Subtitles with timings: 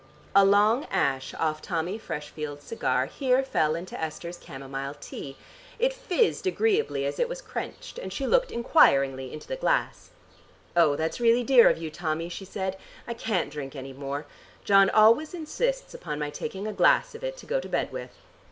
[0.35, 5.37] A long ash off Tommy Freshfield's cigar here fell into Esther's camomile tea.
[5.77, 10.09] It fizzed agreeably as it was quenched, and she looked enquiringly into the glass.
[10.75, 12.77] "Oh, that's really dear of you, Tommy," she said.
[13.07, 14.25] "I can't drink any more.
[14.63, 18.09] John always insists upon my taking a glass of it to go to bed with."